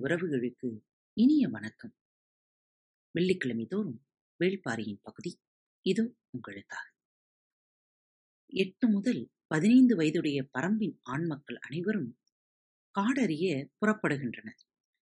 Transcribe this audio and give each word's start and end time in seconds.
உறவுகளுக்கு 0.00 0.80
இனிய 1.12 1.48
வணக்கம். 1.48 1.94
வெள்ளிக்கிழமை 3.10 3.66
தோறும் 3.66 4.06
வேள்பாரியின் 4.44 5.00
பகுதி 5.02 5.38
இதோ 5.82 6.14
உங்களுக்காக. 6.30 6.92
எட்டு 8.46 8.88
முதல் 8.88 9.30
பதினைந்து 9.46 9.96
வயதுடைய 9.96 10.48
பரம்பின் 10.58 10.98
ஆண் 11.02 11.26
மக்கள் 11.26 11.56
அனைவரும் 11.56 12.18
காடறிய 12.98 13.68
புறப்படுகின்றனர். 13.80 14.60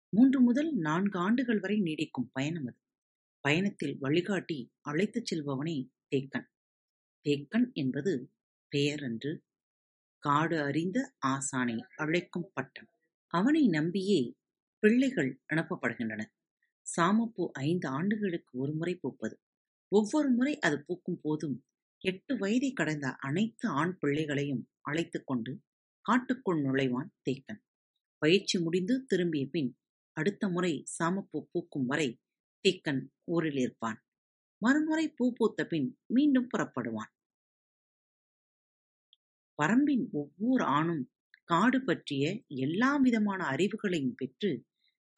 மூன்று 0.09 0.41
முதல் 0.41 0.73
நான்கு 0.73 1.19
ஆண்டுகள் 1.19 1.59
வரை 1.59 1.81
நீடிக்கும் 1.81 2.29
பயணம் 2.31 2.65
அது. 2.65 2.79
பயணத்தில் 3.39 3.97
வழிகாட்டி 3.99 4.71
அழைத்துச் 4.81 5.33
செல்பவனே 5.33 5.89
தேக்கன். 6.15 6.49
தேக்கன் 7.29 7.73
என்பது 7.73 8.33
பெயர் 8.67 8.99
என்று 8.99 9.43
காடு 10.17 10.61
அறிந்த 10.61 11.13
ஆசானை 11.27 11.79
அழைக்கும் 11.95 12.51
பட்டம். 12.53 12.89
அவனை 13.27 13.67
நம்பியே 13.67 14.35
பிள்ளைகள் 14.81 15.41
அனுப்பப்படுகின்றன. 15.53 16.21
சாமப்பூ 16.85 17.49
ஐந்து 17.51 17.87
ஆண்டுகளுக்கு 17.87 18.59
ஒரு 18.59 18.73
முறை 18.73 18.99
பூப்பது. 18.99 19.35
ஒவ்வொரு 19.87 20.29
முறை 20.29 20.59
அது 20.59 20.83
பூக்கும் 20.85 21.19
போதும் 21.21 21.63
எட்டு 21.99 22.37
வயதை 22.37 22.73
கடந்த 22.73 23.15
அனைத்து 23.19 23.69
ஆண் 23.69 23.97
பிள்ளைகளையும் 23.97 24.69
அழைத்துக் 24.81 25.27
கொண்டு 25.27 25.61
காட்டுக்குள் 26.01 26.63
நுழைவான் 26.63 27.09
தேக்கன். 27.23 27.61
பயிற்சி 28.17 28.59
முடிந்து 28.59 29.05
திரும்பிய 29.05 29.47
பின் 29.47 29.77
அடுத்த 30.11 30.49
முறை 30.49 30.83
சாமப்பூ 31.03 31.45
பூக்கும் 31.51 31.85
வரை 31.85 32.19
தேக்கன் 32.63 33.01
ஊரில் 33.23 33.57
இருப்பான். 33.57 34.03
மறுமுறை 34.57 35.09
பூ 35.09 35.33
பூத்த 35.33 35.65
பின் 35.65 35.99
மீண்டும் 36.13 36.47
புறப்படுவான். 36.57 37.11
பரம்பின் 39.63 40.09
ஒவ்வொரு 40.11 40.63
ஆணும் 40.63 41.11
காடு 41.43 41.83
பற்றிய 41.83 42.43
எல்லா 42.47 42.97
விதமான 42.97 43.45
அறிவுகளையும் 43.45 44.13
பெற்று 44.15 44.65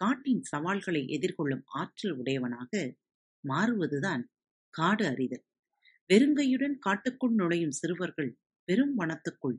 காட்டின் 0.03 0.43
சவால்களை 0.43 1.01
எதிர்கொள்ளும் 1.07 1.63
ஆற்றல் 1.73 2.15
உடையவனாக 2.17 2.71
மாறுவதுதான் 3.43 4.23
காடு 4.73 5.07
அறிதல். 5.07 5.45
வெறுங்கையுடன் 6.09 6.75
காட்டுக்குள் 6.79 7.33
நுழையும் 7.33 7.71
சிறுவர்கள் 7.71 8.31
பெரும் 8.67 8.95
வனத்துக்குள் 8.99 9.57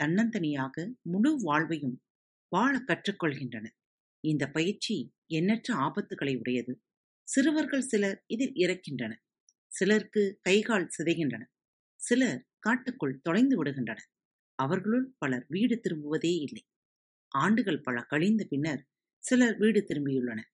தன்னந்தனியாக 0.00 0.76
முழு 1.02 1.32
வாழ்வையும் 1.40 1.96
வாழ 2.52 2.84
கற்றுக்கொள்கின்றனர். 2.86 3.76
இந்த 4.24 4.50
பயிற்சி 4.50 4.96
எண்ணற்ற 5.26 5.74
ஆபத்துகளை 5.76 6.38
உடையது. 6.38 6.74
சிறுவர்கள் 7.28 7.82
சிலர் 7.82 8.24
இதில் 8.26 8.54
இறக்கின்றனர். 8.54 9.22
சிலருக்கு 9.72 10.38
கைகால் 10.42 10.88
சிதைகின்றன. 10.98 11.44
சிலர் 12.00 12.40
காட்டுக்குள் 12.58 13.20
தொலைந்து 13.22 13.64
விடுகின்றனர். 13.64 14.08
அவர்களுள் 14.58 15.14
பலர் 15.18 15.46
வீடு 15.48 15.80
திரும்புவதே 15.80 16.32
இல்லை. 16.38 16.64
ஆண்டுகள் 17.34 17.80
பல 17.80 18.02
கழிந்த 18.02 18.44
பின்னர் 18.48 18.82
சிலர் 19.24 19.56
வீடு 19.56 19.80
திரும்பியுள்ளனர் 19.88 20.48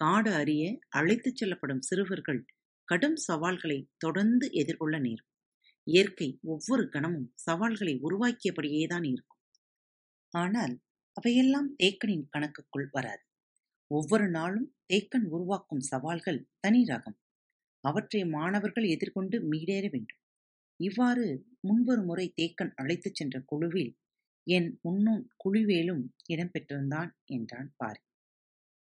காடு 0.00 0.30
அறிய 0.32 0.64
அழைத்துச் 0.88 1.36
செல்லப்படும் 1.36 1.80
சிறுவர்கள் 1.80 2.40
கடும் 2.88 3.16
சவால்களை 3.16 3.88
தொடர்ந்து 3.98 4.46
எதிர்கொள்ள 4.52 4.98
நேரும். 4.98 5.28
இயற்கை 5.86 6.28
ஒவ்வொரு 6.44 6.88
கணமும் 6.88 7.32
சவால்களை 7.36 7.94
உருவாக்கியபடியேதான் 8.02 9.06
இருக்கும். 9.08 9.40
ஆனால் 10.34 10.74
அவையெல்லாம் 11.16 11.68
தேக்கனின் 11.82 12.26
கணக்குக்குள் 12.30 12.88
வராது. 12.92 13.22
ஒவ்வொரு 13.90 14.28
நாளும் 14.30 14.68
தேக்கன் 14.92 15.26
உருவாக்கும் 15.28 15.80
சவால்கள் 15.80 16.48
தனி 16.60 16.84
ரகம். 16.84 17.18
அவற்றை 17.84 18.24
மாணவர்கள் 18.28 18.86
எதிர்கொண்டு 18.88 19.36
மீடேற 19.50 19.84
வேண்டும். 19.90 20.20
இவ்வாறு 20.80 21.26
முன்பொரு 21.60 22.02
முறை 22.04 22.34
தேக்கன் 22.42 22.72
அழைத்துச் 22.74 23.14
சென்ற 23.14 23.36
குழுவில் 23.46 23.92
என் 24.48 24.68
முன்னும் 24.82 25.22
குழிவேலும் 25.44 26.02
இடம்பெற்றிருந்தான் 26.28 27.10
என்றான் 27.26 27.70
பாரி. 27.76 28.02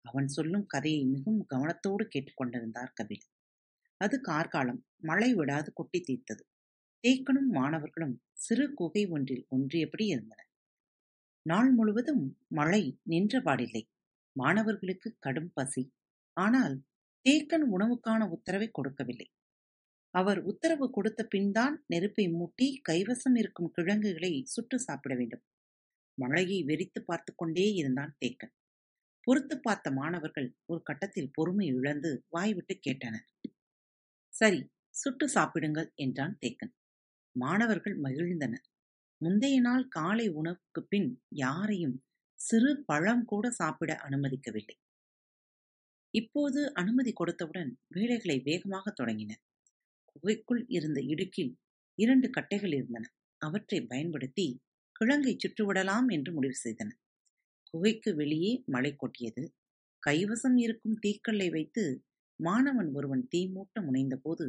அவன் 0.05 0.29
சொல்லும் 0.29 0.67
கதையை 0.67 1.03
மிகவும் 1.05 1.45
கவனத்தோடு 1.55 2.05
கேட்டுக்கொண்டிருந்தார் 2.09 2.95
கபில். 3.01 3.25
அது 4.01 4.17
கார்காலம் 4.21 4.81
மழை 5.01 5.31
விடாது 5.35 5.73
கொட்டி 5.73 6.01
தீர்த்தது. 6.01 6.43
தேக்கனும் 7.05 7.51
மாணவர்களும் 7.51 8.17
சிறு 8.39 8.67
குகை 8.75 9.05
ஒன்றில் 9.07 9.47
ஒன்றியபடி 9.51 10.07
இருந்தனர் 10.07 10.51
நாள் 11.47 11.71
முழுவதும் 11.73 12.25
மழை 12.49 12.83
நின்றபாடில்லை. 13.11 13.83
மாணவர்களுக்கு 14.37 15.09
கடும் 15.19 15.53
பசி. 15.55 15.83
ஆனால் 16.37 16.77
தேக்கன் 17.27 17.67
உணவுக்கான 17.75 18.23
உத்தரவை 18.29 18.69
கொடுக்கவில்லை. 18.73 19.29
அவர் 20.15 20.41
உத்தரவு 20.43 20.87
கொடுத்த 20.91 21.21
பின்தான் 21.25 21.85
நெருப்பை 21.87 22.27
மூட்டி 22.29 22.67
கைவசம் 22.89 23.37
இருக்கும் 23.37 23.71
கிழங்குகளை 23.71 24.33
சுட்டு 24.45 24.77
சாப்பிட 24.79 25.15
வேண்டும். 25.15 25.45
மழையை 26.15 26.59
வெறித்து 26.65 27.01
பார்த்து 27.05 27.35
கொண்டே 27.35 27.67
இருந்தான் 27.73 28.17
தேக்கன். 28.25 28.55
பொறுத்து 29.27 29.61
பார்த்த 29.61 29.91
மாணவர்கள் 29.91 30.49
ஒரு 30.65 30.83
கட்டத்தில் 30.83 31.33
பொறுமை 31.33 31.67
இழந்து 31.67 32.11
வாய்விட்டு 32.29 32.75
கேட்டனர். 32.87 33.27
சரி 34.33 34.61
சுட்டு 34.95 35.27
சாப்பிடுங்கள் 35.29 35.93
என்றான் 35.95 36.39
தேக்கன். 36.41 36.73
மாணவர்கள் 37.37 37.97
மகிழ்ந்தனர். 38.01 38.65
முந்தைய 39.21 39.61
நாள் 39.61 39.89
காலை 39.89 40.27
உணவுக்கு 40.29 40.81
பின் 40.83 41.11
யாரையும் 41.29 41.97
சிறு 42.41 42.71
பழம் 42.85 43.25
கூட 43.25 43.51
சாப்பிட 43.51 43.93
அனுமதிக்கவில்லை. 44.05 44.77
இப்போது 46.15 46.61
அனுமதி 46.73 47.13
கொடுத்தவுடன் 47.13 47.71
வேலைகளை 47.89 48.39
வேகமாக 48.39 48.91
தொடங்கினர். 48.91 49.43
குகைக்குள் 50.07 50.63
இருந்த 50.69 51.01
இடுக்கில் 51.01 51.53
இரண்டு 51.99 52.31
கட்டைகள் 52.31 52.75
இருந்தன. 52.75 53.05
அவற்றை 53.43 53.81
பயன்படுத்தி 53.83 54.47
கிழங்கை 55.01 55.35
சுற்றுவிடலாம் 55.37 56.09
என்று 56.09 56.33
முடிவு 56.33 56.57
செய்தன. 56.65 56.91
குகைக்கு 57.75 58.15
வெளியே 58.15 58.53
மழை 58.67 58.93
கொட்டியது. 58.97 59.45
கைவசம் 60.03 60.57
இருக்கும் 60.57 60.99
தீக்கல்லை 61.07 61.51
வைத்து 61.51 61.85
மாணவன் 62.41 62.91
ஒருவன் 62.95 63.29
தீ 63.29 63.41
மூட்ட 63.47 63.81
முனைந்தபோது 63.81 64.47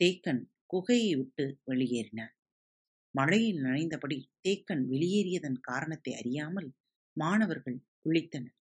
தேக்கன் 0.00 0.42
குகையை 0.72 1.12
விட்டு 1.16 1.44
வெளியேறினான் 1.66 2.34
மழையில் 3.14 3.60
நனைந்தபடி 3.62 4.18
தேக்கன் 4.48 4.84
வெளியேறியதன் 4.88 5.58
காரணத்தை 5.60 6.12
அறியாமல் 6.14 6.68
மாணவர்கள் 7.16 7.78
விழித்தனர். 8.08 8.56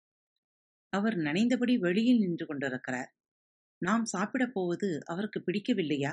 அவர் 0.93 1.15
நனைந்தபடி 1.17 1.75
வெளியில் 1.79 2.19
நின்று 2.19 2.45
கொண்டிருக்கிறார். 2.45 3.11
நாம் 3.81 4.05
சாப்பிடப் 4.05 4.53
போவது 4.53 4.89
அவருக்கு 5.05 5.39
பிடிக்கவில்லையா? 5.39 6.11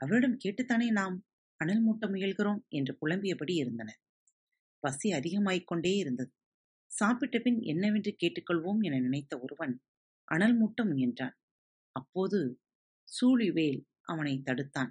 அவரிடம் 0.00 0.36
கேட்டுத்தானே 0.44 0.88
நாம் 0.90 1.16
அனல் 1.60 1.82
மூட்ட 1.86 2.04
முயல்கிறோம் 2.06 2.60
என்று 2.68 2.98
புலம்பியபடி 3.00 3.54
இருந்தனர். 3.54 4.00
பசி 4.80 5.10
அதிகமாய்க் 5.10 5.66
கொண்டே 5.66 5.96
இருந்தது. 5.96 6.32
சாப்பிட்ட 6.86 7.38
பின் 7.38 7.60
என்னவென்று 7.62 8.16
கேட்டுக்கொள்வோம் 8.20 8.80
என 8.80 9.00
நினைத்த 9.00 9.38
ஒருவன் 9.38 9.82
அனல் 10.24 10.56
மூட்ட 10.62 10.84
முயன்றான். 10.84 11.36
அப்போது 11.92 12.60
சூழிவேல் 13.08 13.84
அவனை 14.02 14.42
தடுத்தான். 14.44 14.90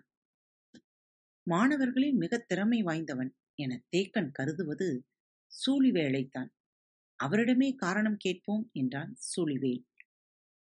மாணவர்களில் 1.48 2.14
மிக 2.14 2.38
திறமை 2.38 2.82
வாய்ந்தவன் 2.82 3.36
என 3.56 3.84
தேக்கன் 3.98 4.30
கருதுவது 4.32 5.06
சூழிவேளைத்தான் 5.52 6.50
அவரிடமே 7.20 7.76
காரணம் 7.76 8.18
கேட்போம் 8.18 8.70
என்றான் 8.74 9.18
சூழிவேல். 9.36 9.84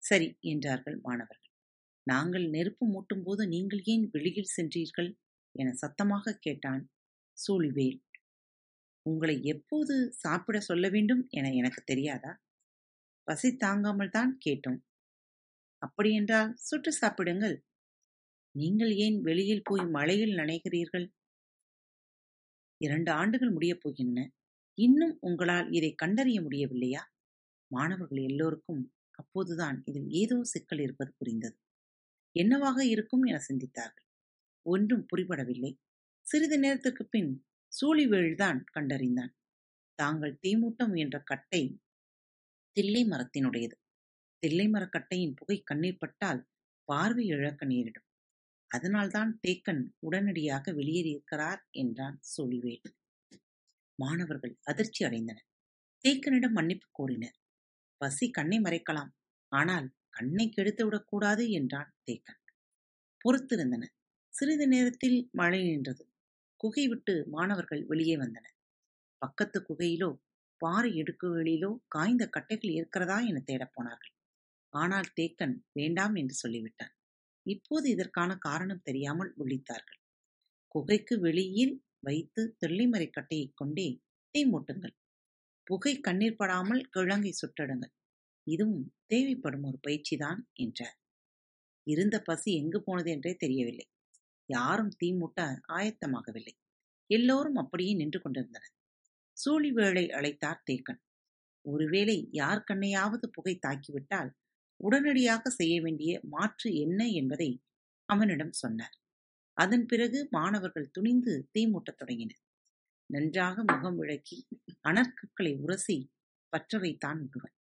சரி 0.02 0.38
என்றார்கள் 0.40 0.98
மாணவர்கள். 1.02 1.52
நாங்கள் 2.02 2.48
நெருப்பு 2.48 2.84
மூட்டும்போது 2.86 3.46
நீங்கள் 3.46 3.80
ஏன் 3.84 4.08
வெளியில் 4.12 4.54
சென்றீர்கள்? 4.56 5.10
என 5.52 5.72
சத்தமாக 5.72 6.36
கேட்டான் 6.40 6.90
சூழிவேல். 7.38 8.03
உங்களை 9.06 9.42
எப்போது 9.44 10.12
சாப்பிட 10.14 10.60
சொல்ல 10.60 10.88
வேண்டும் 10.88 11.28
என 11.30 11.50
எனக்கு 11.50 11.82
தெரியாதா? 11.84 12.32
பசி 13.28 13.56
தாங்காமல் 13.56 14.10
தான் 14.10 14.38
கேட்டோம். 14.46 14.80
அப்படியென்றால் 15.82 16.54
சுட்டு 16.54 16.92
சாப்பிடுங்கள். 16.92 17.56
நீங்கள் 18.54 18.92
ஏன் 18.96 19.20
வெளியில் 19.20 19.62
போய் 19.62 19.84
மழையில் 19.86 20.34
நனைகிறீர்கள்? 20.34 21.06
இரண்டு 22.80 23.10
ஆண்டுகள் 23.10 23.50
முடியப் 23.50 23.82
போகின்றன. 23.84 24.28
இன்னும் 24.78 25.18
உங்களால் 25.20 25.68
இதை 25.70 25.94
கண்டறிய 25.94 26.40
முடியவில்லையா? 26.40 27.02
மாணவர்கள் 27.70 28.22
எல்லோருக்கும் 28.22 28.82
அப்போதுதான் 29.12 29.82
இதில் 29.84 30.08
ஏதோ 30.12 30.36
சிக்கல் 30.44 30.78
இருப்பது 30.78 31.14
புரிந்தது. 31.18 31.56
என்னவாக 32.36 32.84
இருக்கும் 32.84 33.22
என 33.22 33.40
சிந்தித்தார்கள். 33.48 34.06
ஒன்றும் 34.66 35.06
புரிபடவில்லை. 35.06 35.72
சிறிது 36.26 36.58
நேரத்திற்கு 36.58 37.04
பின் 37.06 37.30
சூழிவேழ்தான் 37.80 38.60
கண்டறிந்தான். 38.74 39.32
தாங்கள் 39.98 40.38
தீமூட்ட 40.42 40.88
முயன்ற 40.88 41.18
கட்டை 41.20 41.80
தில்லை 42.72 43.02
மரத்தினுடையது. 43.04 43.76
தில்லை 44.38 44.68
மரக்கட்டையின் 44.68 45.34
புகை 45.34 45.62
கண்ணீர் 45.62 45.98
பட்டால் 45.98 46.48
பார்வை 46.84 47.26
இழக்க 47.26 47.64
நேரிடும். 47.64 48.06
அதனால்தான் 48.70 49.40
தேக்கன் 49.48 49.82
உடனடியாக 49.98 50.72
வெளியேறியிருக்கிறார் 50.72 51.60
என்றான் 51.70 52.20
சூழிவேல். 52.36 52.84
மாணவர்கள் 53.98 54.58
அதிர்ச்சி 54.62 55.04
அடைந்தனர். 55.04 55.46
தேக்கனிடம் 56.04 56.52
மன்னிப்பு 56.52 56.88
கோரினர். 56.98 57.36
பசி 58.00 58.30
கண்ணை 58.30 58.58
மறைக்கலாம். 58.60 59.12
ஆனால் 59.52 59.94
கண்ணை 60.10 60.48
கெடுத்து 60.48 60.84
விடக்கூடாது 60.84 61.50
என்றான் 61.50 61.94
தேக்கன். 62.04 62.40
பொறுத்திருந்தனர். 63.24 63.94
சிறிது 64.34 64.68
நேரத்தில் 64.68 65.28
மழை 65.32 65.62
நின்றது. 65.62 66.02
குகை 66.64 66.88
விட்டு 66.88 67.26
மாணவர்கள் 67.30 67.84
வெளியே 67.86 68.16
வந்தனர். 68.16 68.54
பக்கத்து 69.18 69.66
குகையிலோ 69.68 70.20
பாறை 70.56 70.92
இடுக்குகளிலோ 70.92 71.78
காய்ந்த 71.86 72.28
கட்டைகள் 72.28 72.72
இருக்கிறதா 72.72 73.20
என 73.20 73.42
தேடப் 73.46 73.72
போனார்கள். 73.72 74.12
ஆனால் 74.68 75.08
தேக்கன் 75.20 75.56
வேண்டாம் 75.72 76.14
என்று 76.14 76.34
சொல்லிவிட்டான். 76.34 76.94
இப்போது 77.46 77.90
இதற்கான 77.90 78.36
காரணம் 78.36 78.82
தெரியாமல் 78.82 79.34
விழித்தார்கள். 79.38 80.00
குகைக்கு 80.68 81.20
வெளியில் 81.20 81.84
வைத்து 82.00 82.56
தெள்ளிமறை 82.66 83.10
கட்டையைக் 83.10 83.56
கொண்டே 83.56 84.02
தீ 84.30 84.52
மூட்டுங்கள். 84.52 84.94
புகை 85.64 86.00
கண்ணீர் 86.00 86.36
படாமல் 86.36 86.88
கிழங்கை 86.96 87.32
சுட்டடுங்கள். 87.32 87.94
இதுவும் 88.46 88.94
தேவைப்படும் 89.06 89.62
ஒரு 89.62 89.78
பயிற்சிதான் 89.82 90.50
என்றார். 90.52 90.98
இருந்த 91.86 92.20
பசி 92.20 92.54
எங்கு 92.56 92.82
போனது 92.82 93.10
என்றே 93.10 93.34
தெரியவில்லை. 93.34 93.86
யாரும் 94.46 94.88
தீ 94.88 95.12
மூட்ட 95.12 95.60
ஆயத்தமாகவில்லை. 95.68 96.54
எல்லோரும் 97.06 97.54
அப்படியே 97.54 97.94
நின்று 97.94 98.20
கொண்டிருந்தனர். 98.20 98.74
சூழிவேளை 99.36 100.10
அழைத்தார் 100.12 100.62
தேக்கன். 100.70 101.00
ஒருவேளை 101.60 102.28
யார் 102.32 102.64
கண்ணையாவது 102.70 103.26
புகை 103.26 103.58
தாக்கிவிட்டால் 103.66 104.30
உடனடியாக 104.76 105.50
செய்ய 105.50 105.82
வேண்டிய 105.82 106.20
மாற்று 106.22 106.74
என்ன 106.74 107.06
என்பதை 107.06 107.62
அவனிடம் 108.04 108.52
சொன்னார். 108.52 109.00
அதன் 109.52 109.86
பிறகு 109.86 110.28
மாணவர்கள் 110.30 110.90
துணிந்து 110.90 111.48
தீ 111.50 111.66
மூட்டத் 111.66 111.98
தொடங்கினர். 111.98 112.42
நன்றாக 113.06 113.64
முகம் 113.66 113.96
விளக்கி 113.96 114.46
அனற்கற்களை 114.88 115.58
உரசி 115.58 116.12
பற்ற 116.48 116.78
வைத்தான் 116.78 117.20
ஒருவன். 117.28 117.54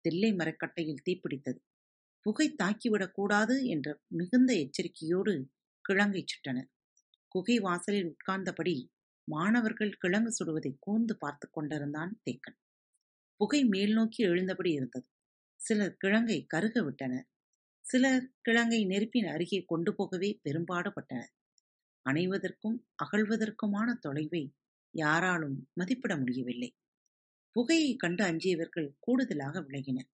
தில்லை 0.00 0.32
மரக்கட்டையில் 0.32 1.02
தீப்பிடித்தது. 1.04 1.60
புகை 2.20 2.54
தாக்கிவிடக் 2.62 3.10
கூடாது 3.10 3.64
என்ற 3.64 4.00
மிகுந்த 4.06 4.54
எச்சரிக்கையோடு 4.54 5.50
கிழங்கைச் 5.88 6.32
சுட்டனர். 6.32 6.68
குகை 7.28 7.58
வாசலில் 7.58 8.08
உட்கார்ந்தபடி 8.08 8.88
மாணவர்கள் 9.28 9.92
கிழங்கு 9.92 10.30
சுடுவதை 10.32 10.76
கூர்ந்து 10.78 11.18
பார்த்து 11.18 11.50
கொண்டிருந்தான் 11.50 12.20
தேக்கன். 12.30 12.58
புகை 13.36 13.64
மேல் 13.64 13.92
நோக்கி 13.92 14.24
எழுந்தபடி 14.24 14.72
இருந்தது. 14.72 15.06
சிலர் 15.60 15.96
கிழங்கை 16.04 16.44
கருக 16.46 16.82
விட்டனர். 16.82 17.26
சிலர் 17.84 18.32
கிழங்கை 18.48 18.86
நெருப்பின் 18.86 19.26
அருகே 19.26 19.64
கொண்டு 19.66 19.94
போகவே 19.94 20.40
பெரும்பாடுபட்டனர். 20.44 21.32
அணைவதற்கும் 22.06 22.76
அகழ்வதற்குமான 23.04 23.88
தொலைவை 24.08 24.54
யாராலும் 24.94 25.68
மதிப்பிட 25.72 26.16
முடியவில்லை. 26.16 26.70
புகையை 27.56 27.96
கண்டு 27.96 28.24
அஞ்சியவர்கள் 28.24 28.96
கூடுதலாக 28.98 29.60
விலகினர். 29.60 30.08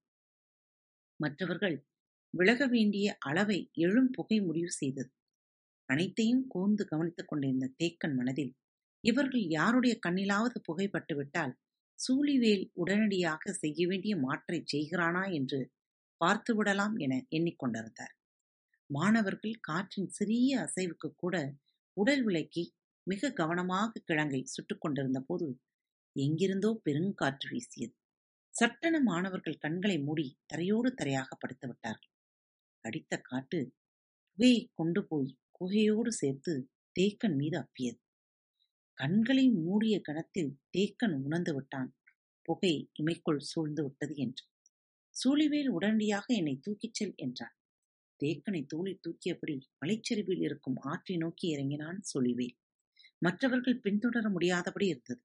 மற்றவர்கள் 1.20 1.76
விலக 2.30 2.66
வேண்டிய 2.66 3.16
அளவை 3.18 3.70
எழும் 3.72 4.10
புகை 4.10 4.40
முடிவு 4.40 4.70
செய்தது. 4.70 5.10
அனைத்தையும் 5.88 6.44
கூர்ந்து 6.46 6.84
கவனித்துக் 6.84 7.28
கொண்டிருந்த 7.28 7.66
தேக்கன் 7.82 8.14
மனதில் 8.14 8.52
இவர்கள் 9.04 9.44
யாருடைய 9.48 9.94
கண்ணிலாவது 10.06 10.58
புகைப்பட்டுவிட்டால் 10.60 11.54
சூழிவேல் 11.98 12.64
உடனடியாக 12.74 13.52
செய்ய 13.52 13.80
வேண்டிய 13.86 14.14
மாற்றை 14.16 14.60
செய்கிறானா 14.72 15.24
என்று 15.32 15.60
பார்த்துவிடலாம் 16.20 16.96
என 16.96 17.14
எண்ணிக்கொண்டிருந்தார் 17.30 18.14
மாணவர்கள் 18.90 19.60
காற்றின் 19.60 20.10
சிறிய 20.10 20.56
அசைவுக்கு 20.58 21.08
கூட 21.16 21.36
உடல் 21.96 22.22
விலக்கி 22.22 22.64
மிக 23.06 23.30
கவனமாக 23.32 24.02
கிழங்கை 24.06 24.40
சுட்டுக் 24.44 24.80
கொண்டிருந்த 24.80 25.20
போது 25.20 25.46
எங்கிருந்தோ 26.16 26.70
பெருங்காற்று 26.84 27.48
வீசியது. 27.50 27.94
சட்டென 28.54 28.96
மாணவர்கள் 29.00 29.58
கண்களை 29.58 29.96
மூடி 29.98 30.26
தரையோடு 30.46 30.90
தரையாக 30.94 31.30
படுத்து 31.38 31.66
விட்டார்கள். 31.68 32.12
அடித்த 32.84 33.14
காட்டு 33.20 33.60
புகையை 34.24 34.60
கொண்டு 34.74 35.00
போய் 35.04 35.30
குகையோடு 35.60 36.12
சேர்த்து 36.12 36.52
தேக்கன் 37.00 37.36
மீது 37.36 37.58
அப்பியது. 37.58 38.00
கண்களை 38.98 39.50
மூடிய 39.50 40.00
கணத்தில் 40.00 40.58
தேக்கன் 40.78 41.14
உணர்ந்து 41.22 41.54
விட்டான். 41.54 41.90
புகை 42.42 42.90
இமைக்குள் 43.02 43.38
சூழ்ந்து 43.38 43.82
விட்டது 43.82 44.14
என்று. 44.16 44.44
சூழிவேல் 45.14 45.68
உடனடியாக 45.68 46.34
என்னை 46.34 46.60
தூக்கிச் 46.62 46.94
செல் 46.94 47.14
என்றான். 47.16 47.54
தேக்கனை 48.20 48.66
தூளி 48.74 48.98
தூக்கியபடி 49.04 49.60
மலைச்சரிவில் 49.78 50.40
இருக்கும் 50.40 50.76
ஆற்றை 50.76 51.16
நோக்கி 51.16 51.48
இறங்கினான் 51.48 52.00
சூழிவேல். 52.02 52.56
மற்றவர்கள் 53.18 53.80
பின்தொடர 53.80 54.30
முடியாதபடி 54.30 54.86
இருந்தது. 54.86 55.22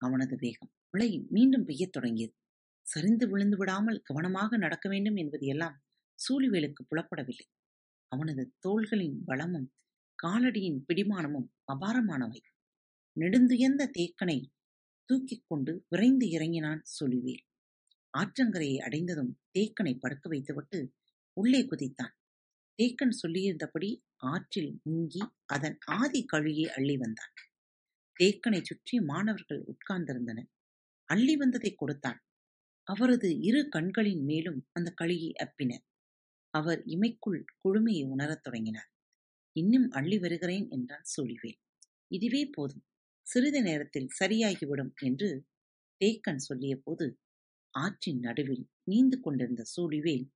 அவனது 0.00 0.36
வேகம் 0.36 0.72
மழை 0.90 1.26
மீண்டும் 1.28 1.64
பெய்யத் 1.64 1.92
தொடங்கியது. 1.92 2.34
சரிந்து 2.86 3.28
விழுந்து 3.28 3.56
விடாமல் 3.56 4.02
கவனமாக 4.02 4.56
நடக்க 4.56 4.88
வேண்டும் 4.88 5.16
என்பது 5.16 5.46
எல்லாம் 5.46 5.76
சூழிவேலுக்கு 6.18 6.82
புலப்படவில்லை. 6.90 7.46
அவனது 8.08 8.54
தோள்களின் 8.58 9.16
பலமும் 9.24 9.68
காலடியின் 10.18 10.78
பிடிமானமும் 10.88 11.48
அபாரமானவை. 11.72 12.40
நெடுந்துயர்ந்த 13.16 13.90
தேக்கனை 13.98 14.38
தூக்கிக் 15.04 15.44
கொண்டு 15.46 15.72
விரைந்து 15.88 16.26
இறங்கினான் 16.28 16.82
சுழிவேல் 16.86 17.44
ஆற்றங்கரையை 18.14 18.78
அடைந்ததும் 18.78 19.32
தேக்கனை 19.58 19.98
படுக்க 19.98 20.28
வைத்துவிட்டு 20.28 20.78
உள்ளே 21.36 21.60
குதித்தான். 21.62 22.14
தேக்கன் 22.78 23.14
சொல்லியிருந்தபடி 23.22 23.90
ஆற்றில் 24.16 24.80
முங்கி 24.90 25.22
அதன் 25.46 25.78
ஆதி 25.86 26.24
கழியை 26.24 26.66
அள்ளி 26.70 26.96
வந்தான். 26.96 27.34
தேக்கனை 28.16 28.60
சுற்றி 28.62 29.00
மாணவர்கள் 29.00 29.62
உட்கார்ந்திருந்தனர். 29.66 30.48
அள்ளி 31.08 31.36
வந்ததை 31.36 31.74
கொடுத்தான். 31.74 32.20
அவரது 32.88 33.28
இரு 33.40 33.68
கண்களின் 33.68 34.24
மேலும் 34.24 34.68
அந்த 34.72 34.90
கழியை 34.90 35.32
அப்பினர் 35.44 35.84
அவர் 36.56 36.80
இமைக்குள் 36.86 37.40
குழுமையை 37.62 38.04
உணரத் 38.06 38.42
தொடங்கினார். 38.42 38.90
இன்னும் 39.56 39.88
அள்ளி 39.90 40.18
வருகிறேன் 40.18 40.66
என்றான் 40.70 41.06
சூழிவேல். 41.12 41.58
இதுவே 42.10 42.42
போதும். 42.46 42.84
சிறிது 43.26 43.60
நேரத்தில் 43.62 44.12
சரியாகிவிடும் 44.20 44.92
என்று 45.00 45.28
தேக்கன் 46.00 46.42
சொல்லிய 46.48 46.74
போது 46.76 47.06
ஆற்றின் 47.74 48.20
நடுவில் 48.20 48.64
நீந்து 48.90 49.16
கொண்டிருந்த 49.20 49.62
சூழிவேல் 49.74 50.26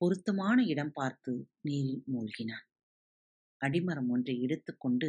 பொருத்தமான 0.00 0.58
இடம் 0.64 0.94
பார்த்து 0.94 1.32
நீரில் 1.60 2.02
மூழ்கினான். 2.12 2.66
அடிமரம் 3.60 4.08
ஒன்றை 4.08 4.34
எடுத்துக்கொண்டு 4.42 5.08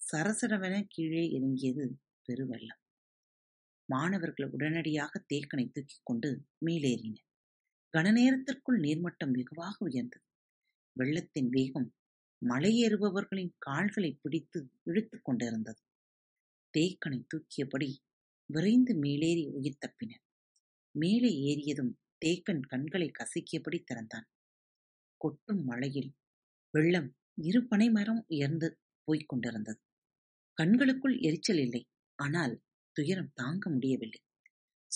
சரசரவென 0.00 0.76
கீழே 0.88 1.24
இறங்கியது 1.30 1.84
பெருவெள்ளம். 2.28 2.82
மாணவர்கள் 3.88 4.50
உடனடியாக 4.50 5.12
தேக்கனை 5.32 5.66
தூக்கிக் 5.70 6.06
கொண்டு 6.08 6.30
மேலேறினர் 6.66 7.25
கன 7.96 8.12
நேரத்திற்குள் 8.12 8.80
நீர்மட்டம் 8.80 9.30
வெகுவாக 9.30 9.76
உயர்ந்தது. 9.78 10.24
வெள்ளத்தின் 10.96 11.48
வேகம் 11.48 11.94
மலையேறுபவர்களின் 12.48 13.52
கால்களை 13.58 14.18
பிடித்து 14.22 14.68
இழுத்துக் 14.82 15.24
கொண்டிருந்தது. 15.24 15.80
தேக்கனை 16.74 17.24
தூக்கியபடி 17.26 17.88
விரைந்து 18.46 18.94
மேலேறி 18.94 19.46
உயிர் 19.46 19.78
தப்பினர் 19.80 20.24
மேலே 20.90 21.30
ஏறியதும் 21.40 21.92
தேக்கன் 22.26 22.60
கண்களை 22.60 23.10
கசக்கியபடி 23.10 23.82
திறந்தான். 23.84 24.26
கொட்டும் 25.16 25.64
மழையில் 25.64 26.14
வெள்ளம் 26.70 27.14
இரு 27.34 27.66
பனை 27.66 27.90
மரம் 27.90 28.24
உயர்ந்து 28.28 28.78
போய்க் 29.04 29.28
கொண்டிருந்தது. 29.28 29.80
கண்களுக்குள் 30.62 31.18
எரிச்சல் 31.18 31.58
இல்லை. 31.58 31.86
ஆனால் 32.14 32.62
துயரம் 32.92 33.32
தாங்க 33.34 33.70
முடியவில்லை. 33.70 34.20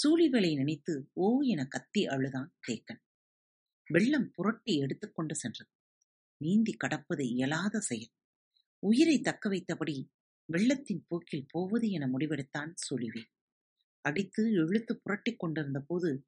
சூழிகளை 0.03 0.57
நினைத்து 0.57 1.11
ஓ 1.13 1.41
என 1.41 1.67
கத்தி 1.67 2.07
அழுதான் 2.07 2.55
தேக்கன் 2.69 3.01
வெள்ளம் 3.91 4.31
புரட்டி 4.31 4.77
எடுத்துக்கொண்டு 4.77 5.35
சென்றது. 5.35 5.71
நீந்தி 6.37 6.73
கடப்பது 6.73 7.29
இயலாத 7.29 7.81
செயல். 7.81 8.13
உயிரை 8.79 9.21
தக்க 9.21 9.49
வைத்தபடி 9.49 10.11
வெள்ளத்தின் 10.53 11.05
போக்கில் 11.09 11.47
போவது 11.49 11.91
என 11.91 12.07
முடிவெடுத்தான் 12.07 12.75
சூழிவேல் 12.91 13.31
அடித்து 14.01 14.51
இழுத்து 14.51 15.01
புரட்டிக் 15.03 15.39
கொண்டிருந்த 15.39 15.81
போது 15.81 16.27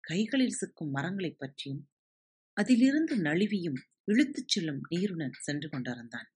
கைகளில் 0.00 0.56
சிக்கும் 0.60 0.90
மரங்களைப் 0.90 1.38
பற்றியும் 1.38 1.88
அதிலிருந்து 2.52 3.16
நழுவியும் 3.16 3.78
இழுத்துச் 4.04 4.48
செல்லும் 4.48 4.80
நீருடன் 4.88 5.32
சென்று 5.32 5.68
கொண்டிருந்தான். 5.68 6.28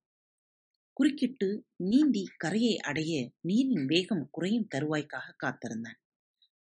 குறுக்கிட்டு 0.93 1.67
நீந்தி 1.75 2.23
கரையை 2.37 2.77
அடைய 2.77 3.33
நீரின் 3.41 3.85
வேகம் 3.85 4.27
குறையும் 4.31 4.67
தருவாய்க்காக 4.75 5.33
காத்திருந்தான். 5.37 5.99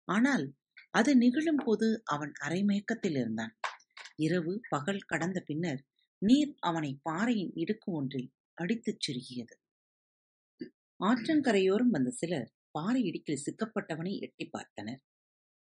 ஆனால் 0.09 0.47
அது 0.91 1.11
நிகழும் 1.17 1.63
போது 1.65 1.87
அவன் 2.05 2.33
அரைமயக்கத்தில் 2.47 3.17
இருந்தான். 3.17 3.55
இரவு 4.17 4.53
பகல் 4.69 5.07
கடந்த 5.07 5.39
பின்னர் 5.41 5.81
நீர் 6.23 6.53
அவனை 6.61 6.91
பாறையின் 7.03 7.53
இடுக்கு 7.55 7.89
ஒன்றில் 7.93 8.31
அடித்துச் 8.59 9.03
சுருகியது 9.05 9.55
ஆற்றங்கரையோரம் 11.01 11.91
வந்த 11.91 12.11
சிலர் 12.11 12.49
பாறை 12.71 13.01
இடுக்கில் 13.03 13.45
சிக்கப்பட்டவனை 13.47 14.13
எட்டி 14.19 14.45
பார்த்தனர். 14.53 15.01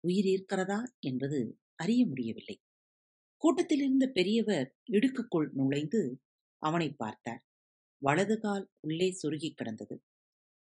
உயிர் 0.04 0.26
இருக்கிறதா 0.26 0.80
என்பது 1.00 1.40
அறிய 1.76 2.02
முடியவில்லை. 2.06 2.56
கூட்டத்திலிருந்த 3.42 4.06
பெரியவர் 4.08 4.68
இடுக்குக்குள் 4.92 5.48
நுழைந்து 5.52 6.02
அவனை 6.62 6.90
பார்த்தார். 6.94 7.42
வலது 8.02 8.36
கால் 8.40 8.66
உள்ளே 8.80 9.10
சொருகி 9.22 9.50
கிடந்தது. 9.54 9.96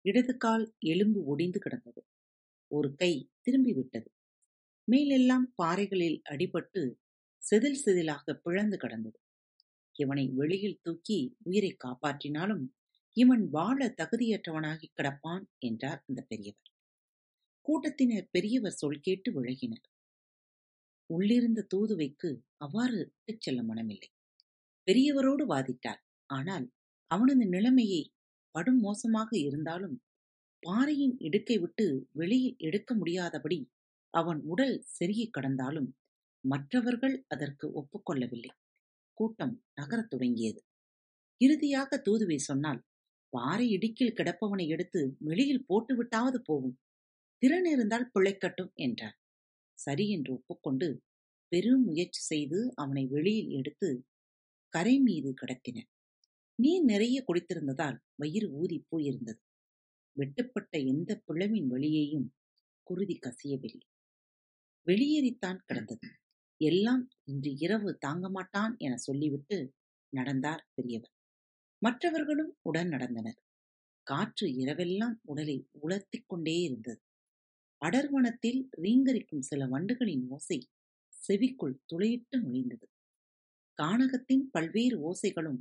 இடது 0.04 0.34
கால் 0.36 0.64
எலும்பு 0.86 1.20
ஒடிந்து 1.24 1.58
கிடந்தது. 1.58 2.00
ஒரு 2.70 2.94
கை 2.94 3.12
திரும்பிவிட்டது. 3.48 4.08
மேலெல்லாம் 4.84 5.52
பாறைகளில் 5.62 6.22
அடிபட்டு 6.30 6.82
செதில் 7.42 7.80
செதிலாக 7.84 8.34
பிளந்து 8.34 8.76
கிடந்தது. 8.76 9.18
இவனை 9.96 10.28
வெளியில் 10.28 10.80
தூக்கி 10.82 11.36
உயிரை 11.42 11.76
காப்பாற்றினாலும் 11.84 12.64
இவன் 13.16 13.44
வாழ 13.48 13.94
தகுதியற்றவனாகி 13.98 14.88
கிடப்பான் 14.96 15.44
என்றார் 15.58 16.04
அந்த 16.06 16.20
பெரியவர். 16.22 16.70
கூட்டத்தினர் 17.66 18.28
பெரியவர் 18.30 18.70
சொல் 18.70 19.00
கேட்டு 19.00 19.32
விலகினர். 19.32 19.86
உள்ளிருந்த 21.10 21.66
தூதுவைக்கு 21.74 22.30
அவ்வாறு 22.56 23.00
செல்ல 23.38 23.62
மனமில்லை. 23.62 24.08
பெரியவரோடு 24.88 25.44
வாதிட்டார். 25.46 26.00
ஆனால் 26.30 26.66
அவனது 27.10 27.46
நிலைமையை 27.46 28.02
படும் 28.50 28.80
மோசமாக 28.80 29.30
இருந்தாலும் 29.38 29.96
பாறையின் 30.62 31.16
இடுக்கை 31.18 31.58
விட்டு 31.58 31.84
வெளியில் 32.12 32.56
எடுக்க 32.58 32.94
முடியாதபடி 32.94 33.58
அவன் 34.14 34.40
உடல் 34.44 34.76
செருகிக் 34.96 35.34
கடந்தாலும் 35.36 35.88
மற்றவர்கள் 36.44 37.24
அதற்கு 37.28 37.66
ஒப்புக்கொள்ளவில்லை. 37.72 38.50
கூட்டம் 39.18 39.54
நகரத் 39.74 40.10
தொடங்கியது. 40.10 40.60
இறுதியாக 41.40 41.90
தூதுவை 41.98 42.38
சொன்னால் 42.40 42.80
பாறை 43.32 43.66
இடுக்கில் 43.70 44.16
கிடப்பவனை 44.16 44.66
எடுத்து 44.66 45.00
வெளியில் 45.18 45.66
போட்டுவிட்டாவது 45.68 46.38
போகும். 46.44 46.76
திறன் 47.42 47.64
இருந்தால் 47.64 48.10
பிழைக்கட்டும் 48.14 48.72
என்றார் 48.78 49.16
சரி 49.78 50.10
என்று 50.10 50.32
ஒப்புக்கொண்டு 50.32 50.88
பெரும் 51.52 51.84
முயற்சி 51.84 52.22
செய்து 52.22 52.72
அவனை 52.74 53.06
வெளியில் 53.06 53.50
எடுத்து 53.50 53.90
கரை 54.74 54.96
மீது 55.00 55.34
கடத்தின 55.34 55.78
நீர் 56.58 56.84
நிறைய 56.84 57.24
குடித்திருந்ததால் 57.24 57.98
வயிறு 58.14 58.48
ஊதி 58.52 58.78
போயிருந்தது. 58.88 59.40
வெட்டுப்பட்ட 60.18 60.84
எந்த 60.86 61.22
பிளவின் 61.28 61.66
வழியையும் 61.66 62.34
குருதி 62.82 63.18
கசியவில்லை. 63.18 63.86
வெளியேறித்தான் 64.86 65.58
கிடந்தது. 65.66 66.08
எல்லாம் 66.60 67.08
இன்று 67.24 67.50
இரவு 67.58 67.96
தாங்க 67.98 68.30
மாட்டான் 68.30 68.74
என 68.78 68.96
சொல்லிவிட்டு 68.96 69.74
நடந்தார் 70.12 70.68
பெரியவர். 70.74 71.12
மற்றவர்களும் 71.82 72.58
உடன் 72.62 72.88
நடந்தனர். 72.88 73.38
காற்று 74.02 74.46
இரவெல்லாம் 74.48 75.16
உடலை 75.22 75.68
உலர்த்திக் 75.82 76.28
கொண்டே 76.28 76.56
இருந்தது. 76.60 77.00
அடர்வனத்தில் 77.82 78.68
ரீங்கரிக்கும் 78.76 79.40
சில 79.40 79.66
வண்டுகளின் 79.66 80.24
ஓசை 80.28 80.58
செவிக்குள் 81.28 81.76
துளையிட்டு 81.92 82.36
நுழைந்தது 82.36 82.86
கானகத்தின் 83.78 84.44
பல்வேறு 84.50 84.96
ஓசைகளும் 85.10 85.60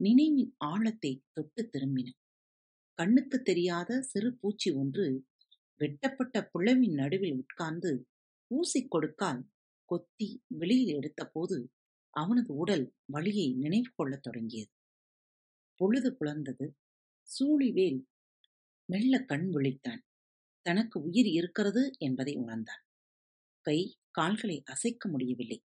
நினைவின் 0.00 0.54
ஆழத்தை 0.58 1.22
தொட்டு 1.32 1.70
திரும்பின. 1.72 2.08
கண்ணுக்கு 3.00 3.42
தெரியாத 3.42 4.00
சிறு 4.02 4.36
பூச்சி 4.36 4.70
ஒன்று 4.70 5.26
வெட்டப்பட்ட 5.76 6.44
புலவின் 6.44 6.92
நடுவில் 6.92 7.32
உட்கார்ந்து 7.32 8.08
ஊசி 8.46 8.86
கொடுக்கால் 8.86 9.48
கொத்தி 9.84 10.42
வெளியில் 10.46 10.98
எடுத்தபோது 10.98 11.64
அவனது 12.10 12.54
உடல் 12.54 12.94
வலியை 13.04 13.54
நினைவு 13.54 13.90
கொள்ளத் 13.94 14.22
தொடங்கியது. 14.22 14.70
பொழுது 15.74 16.16
புலர்ந்தது 16.20 16.66
சூழிவேல் 17.28 18.04
மெல்ல 18.84 19.24
கண் 19.24 19.48
விழித்தான். 19.52 20.02
தனக்கு 20.62 21.00
உயிர் 21.00 21.26
இருக்கிறது 21.26 21.90
என்பதை 21.98 22.34
உணர்ந்தான். 22.34 22.82
கை 23.60 23.98
கால்களை 24.10 24.62
அசைக்க 24.64 25.08
முடியவில்லை. 25.08 25.64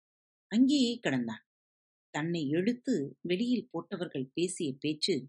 அங்கேயே 0.46 1.00
கிடந்தான். 1.02 1.44
தன்னை 2.10 2.48
இழுத்து 2.48 3.16
வெளியில் 3.20 3.68
போட்டவர்கள் 3.70 4.30
பேசிய 4.34 4.74
பேச்சு 4.80 5.28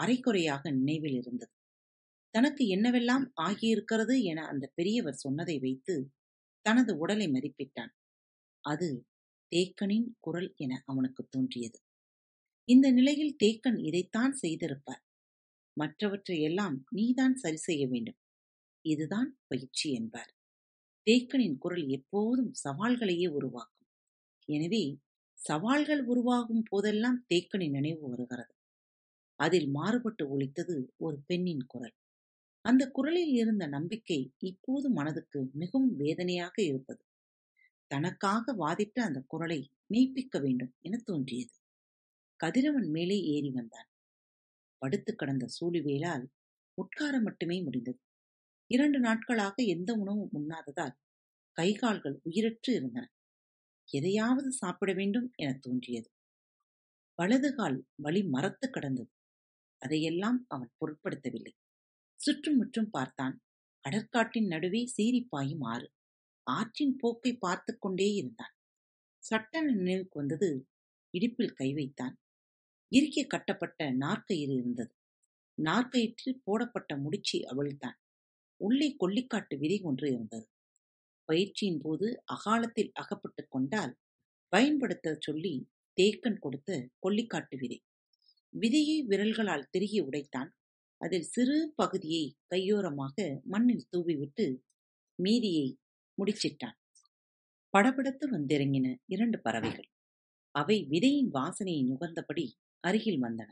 அரைக்குறையாக 0.00 0.62
நினைவில் 0.72 1.16
இருந்தது. 1.20 1.52
தனக்கு 2.34 2.64
என்னவெல்லாம் 2.66 3.24
ஆகியிருக்கிறது 3.40 4.14
என 4.22 4.40
அந்த 4.46 4.64
பெரியவர் 4.74 5.22
சொன்னதை 5.24 5.56
வைத்து 5.58 5.94
தனது 6.66 6.92
உடலை 6.98 7.26
மதிப்பிட்டான். 7.28 7.92
அது 8.64 8.88
தேக்கனின் 9.52 10.08
குரல் 10.20 10.50
என 10.56 10.72
அவனுக்கு 10.86 11.22
தோன்றியது. 11.28 11.78
இந்த 12.68 12.86
நிலையில் 12.90 13.34
தேக்கன் 13.44 13.78
இதைத்தான் 13.80 14.34
செய்திருப்பார். 14.42 15.02
மற்றவற்றை 15.76 16.36
எல்லாம் 16.42 16.76
நீதான் 16.90 17.36
சரி 17.36 17.58
செய்ய 17.58 17.82
வேண்டும். 17.86 18.18
இதுதான் 18.84 19.30
பயிற்சி 19.46 19.88
என்பார். 19.92 20.30
தேக்கனின் 21.06 21.58
குரல் 21.58 21.86
எப்போதும் 21.88 22.52
சவால்களையே 22.64 23.28
உருவாக்கும். 23.28 23.88
எனவே 24.48 24.84
சவால்கள் 25.38 26.02
உருவாகும் 26.04 26.64
போதெல்லாம் 26.70 27.18
தேக்கனின் 27.28 27.76
நினைவு 27.78 28.04
வருகிறது. 28.08 28.52
அதில் 29.40 29.68
மாறுபட்டு 29.68 30.28
ஒலித்தது 30.28 30.76
ஒரு 30.96 31.16
பெண்ணின் 31.26 31.64
குரல். 31.66 31.94
அந்த 32.64 32.90
குரலில் 32.90 33.32
இருந்த 33.32 33.66
நம்பிக்கை 33.66 34.32
இப்போது 34.38 34.90
மனதுக்கு 34.90 35.50
மிகவும் 35.52 35.96
வேதனையாக 35.96 36.62
இருந்தது 36.62 37.02
தனக்காக 37.90 38.54
வாதிட்ட 38.54 38.98
அந்த 39.00 39.20
குரலை 39.26 39.60
மெய்ப்பிக்க 39.94 40.40
வேண்டும் 40.40 40.74
என 40.80 40.98
தோன்றியது. 41.04 41.54
கதிரவன் 42.40 42.88
மேலே 42.90 43.18
ஏறி 43.24 43.50
வந்தான். 43.50 43.88
படுத்து 44.82 45.16
கடந்த 45.16 45.46
சூழிவேலால் 45.60 46.24
உட்கார 46.78 47.20
மட்டுமே 47.20 47.62
முடிந்தது. 47.62 48.00
இரண்டு 48.70 48.98
நாட்களாக 49.00 49.54
எந்த 49.66 49.90
உணவும் 49.94 50.30
உண்ணாததால் 50.32 50.94
கைகால்கள் 51.56 52.16
உயிரற்று 52.30 52.70
இருந்தன. 52.70 53.06
எதையாவது 53.88 54.52
சாப்பிட 54.52 54.92
வேண்டும் 54.92 55.32
என 55.36 55.58
தோன்றியது. 55.60 56.08
வலதுகால் 57.18 57.78
வழி 57.96 58.22
மரத்து 58.24 58.70
கடந்தது. 58.70 59.10
அதையெல்லாம் 59.80 60.44
அவன் 60.48 60.72
பொருட்படுத்தவில்லை. 60.80 61.52
சுற்றுமுற்றும் 62.20 62.90
பார்த்தான். 62.90 63.42
கடற்காட்டின் 63.84 64.46
நடுவே 64.46 64.92
சீரிப்பாயும் 64.96 65.56
ஆறு. 65.60 65.90
ஆற்றின் 66.42 66.96
போக்கை 66.96 67.36
பார்த்து 67.38 67.78
கொண்டே 67.78 68.12
இருந்தான். 68.12 68.52
சட்டன 69.22 69.74
நினைவுக்கு 69.74 70.18
வந்தது 70.18 70.68
இடுப்பில் 71.10 71.52
கை 71.52 71.72
வைத்தான். 71.72 72.18
இறுக்கி 72.88 73.26
கட்டப்பட்ட 73.26 73.92
நாற்கயிறு 73.92 74.54
இருந்தது. 74.54 74.94
நாற்கயிற்றில் 75.62 76.40
போடப்பட்ட 76.44 76.96
முடிச்சு 76.96 77.38
அவிழ்த்தான். 77.38 77.98
உள்ளே 78.56 78.96
கொல்லிக்காட்டு 78.96 79.58
விதை 79.58 79.80
ஒன்று 79.82 80.12
இருந்தது. 80.12 80.48
பயிற்சியின் 81.24 81.80
போது 81.82 82.22
அகாலத்தில் 82.24 82.90
அகப்பட்டுக் 82.94 83.50
கொண்டால் 83.50 83.96
பயன்படுத்த 84.48 85.16
சொல்லி 85.20 85.68
தேக்கன் 86.00 86.38
கொடுத்த 86.38 86.88
கொல்லிக்காட்டு 87.08 87.56
விதை. 87.58 87.82
விதையை 88.58 89.04
விரல்களால் 89.06 89.68
திருகி 89.70 90.00
உடைத்தான். 90.00 90.50
அதில் 90.96 91.22
சிறு 91.22 91.72
பகுதியை 91.76 92.36
கையோரமாக 92.54 93.40
மண்ணில் 93.44 93.88
தூவிவிட்டு 93.96 94.58
மீதியை 95.14 95.78
முடிச்சிட்டான். 96.18 96.76
படபடத்து 97.78 98.24
வந்திறங்கின 98.30 98.96
இரண்டு 99.06 99.40
பறவைகள். 99.40 99.88
அவை 100.54 100.86
விதையின் 100.88 101.30
வாசனையை 101.34 101.82
நுகர்ந்தபடி 101.84 102.46
அருகில் 102.80 103.22
வந்தன. 103.22 103.50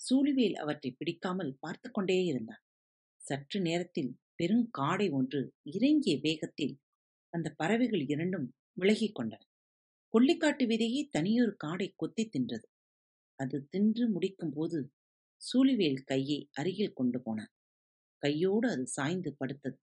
சூழிவேல் 0.00 0.52
அவற்றை 0.52 0.90
பிடிக்காமல் 0.92 1.56
பார்த்து 1.60 1.90
கொண்டே 1.90 2.24
இருந்தான். 2.24 2.62
சற்று 3.22 3.60
நேரத்தில் 3.60 4.18
பெரும் 4.34 4.70
காடை 4.78 5.10
ஒன்று 5.10 5.54
இறங்கிய 5.62 6.18
வேகத்தில் 6.22 6.80
அந்த 7.28 7.54
பறவைகள் 7.56 8.04
இரண்டும் 8.06 8.54
விலகிக் 8.72 9.18
கொண்டன. 9.18 9.42
கொல்லிக்காட்டு 10.14 10.64
விதையை 10.66 11.08
தனியொரு 11.10 11.56
காடை 11.64 11.92
கொத்தி 11.96 12.28
தின்றது. 12.28 12.66
அது 13.42 13.56
தின்று 13.70 14.04
முடிக்கும் 14.10 14.54
போது 14.54 14.78
சூழிவேல் 15.42 16.02
கையை 16.04 16.38
அருகில் 16.52 16.92
கொண்டு 16.92 17.18
போனான். 17.22 17.52
கையோடு 18.22 18.66
அது 18.70 18.84
சாய்ந்து 18.86 19.30
படுத்தது. 19.40 19.78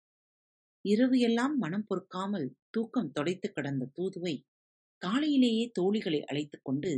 இரவு 0.85 1.17
எல்லாம் 1.19 1.55
மனம் 1.57 1.87
பொறுக்காமல் 1.87 2.47
தூக்கம் 2.69 3.13
தொடைத்து 3.19 3.47
கிடந்த 3.49 3.89
தூதுவை 3.97 4.35
காலையிலேயே 5.01 5.65
தோழிகளை 5.79 6.21
அழைத்துக் 6.23 6.65
கொண்டு 6.65 6.91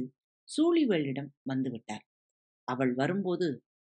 சூழிவேலிடம் 0.49 1.31
வந்துவிட்டார் 1.49 2.05
அவள் 2.67 2.93
வரும்போது 2.93 3.47